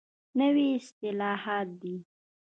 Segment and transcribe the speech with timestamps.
[0.39, 1.95] نوي اصطلاحات دي.